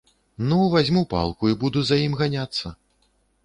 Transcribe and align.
Ну, 0.51 0.57
вазьму 0.75 1.03
палку 1.11 1.51
і 1.53 1.59
буду 1.67 1.85
за 1.93 2.01
ім 2.09 2.19
ганяцца. 2.25 2.67